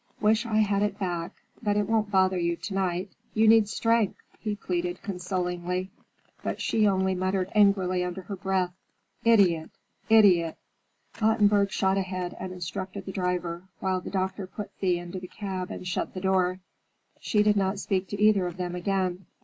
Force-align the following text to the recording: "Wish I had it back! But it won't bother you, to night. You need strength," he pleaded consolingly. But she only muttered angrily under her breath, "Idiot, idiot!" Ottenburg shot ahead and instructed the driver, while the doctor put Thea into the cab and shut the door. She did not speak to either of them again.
"Wish 0.19 0.47
I 0.47 0.55
had 0.57 0.81
it 0.81 0.97
back! 0.97 1.31
But 1.61 1.77
it 1.77 1.87
won't 1.87 2.09
bother 2.09 2.39
you, 2.39 2.55
to 2.55 2.73
night. 2.73 3.11
You 3.35 3.47
need 3.47 3.69
strength," 3.69 4.17
he 4.39 4.55
pleaded 4.55 5.03
consolingly. 5.03 5.91
But 6.41 6.59
she 6.59 6.87
only 6.87 7.13
muttered 7.13 7.51
angrily 7.53 8.03
under 8.03 8.23
her 8.23 8.35
breath, 8.35 8.73
"Idiot, 9.23 9.69
idiot!" 10.09 10.57
Ottenburg 11.21 11.69
shot 11.69 11.99
ahead 11.99 12.35
and 12.39 12.51
instructed 12.51 13.05
the 13.05 13.11
driver, 13.11 13.61
while 13.79 14.01
the 14.01 14.09
doctor 14.09 14.47
put 14.47 14.71
Thea 14.79 15.03
into 15.03 15.19
the 15.19 15.27
cab 15.27 15.69
and 15.69 15.87
shut 15.87 16.15
the 16.15 16.21
door. 16.21 16.61
She 17.19 17.43
did 17.43 17.55
not 17.55 17.77
speak 17.77 18.07
to 18.07 18.19
either 18.19 18.47
of 18.47 18.57
them 18.57 18.73
again. 18.73 19.27